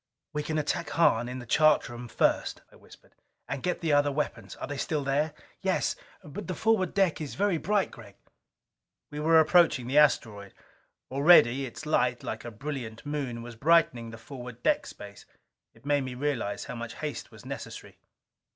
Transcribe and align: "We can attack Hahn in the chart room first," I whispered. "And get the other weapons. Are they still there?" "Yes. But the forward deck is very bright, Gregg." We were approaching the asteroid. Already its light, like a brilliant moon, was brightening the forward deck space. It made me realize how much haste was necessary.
"We 0.33 0.41
can 0.41 0.57
attack 0.57 0.89
Hahn 0.89 1.29
in 1.29 1.37
the 1.37 1.45
chart 1.45 1.87
room 1.87 2.07
first," 2.07 2.61
I 2.71 2.75
whispered. 2.75 3.13
"And 3.47 3.61
get 3.61 3.81
the 3.81 3.93
other 3.93 4.11
weapons. 4.11 4.55
Are 4.55 4.65
they 4.65 4.75
still 4.77 5.03
there?" 5.03 5.31
"Yes. 5.61 5.95
But 6.23 6.47
the 6.47 6.55
forward 6.55 6.95
deck 6.95 7.21
is 7.21 7.35
very 7.35 7.59
bright, 7.59 7.91
Gregg." 7.91 8.15
We 9.11 9.19
were 9.19 9.39
approaching 9.39 9.85
the 9.85 9.99
asteroid. 9.99 10.55
Already 11.11 11.67
its 11.67 11.85
light, 11.85 12.23
like 12.23 12.43
a 12.43 12.49
brilliant 12.49 13.05
moon, 13.05 13.43
was 13.43 13.55
brightening 13.55 14.09
the 14.09 14.17
forward 14.17 14.63
deck 14.63 14.87
space. 14.87 15.27
It 15.75 15.85
made 15.85 16.01
me 16.01 16.15
realize 16.15 16.65
how 16.65 16.73
much 16.73 16.95
haste 16.95 17.29
was 17.29 17.45
necessary. 17.45 17.99